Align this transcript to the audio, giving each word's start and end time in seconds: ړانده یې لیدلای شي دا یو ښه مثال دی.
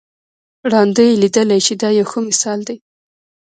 ړانده 0.71 1.03
یې 1.09 1.19
لیدلای 1.21 1.61
شي 1.65 1.75
دا 1.81 1.89
یو 1.99 2.07
ښه 2.11 2.19
مثال 2.29 2.59
دی. 2.67 2.77